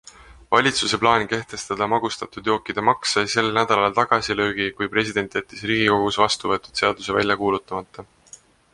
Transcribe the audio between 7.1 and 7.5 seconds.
välja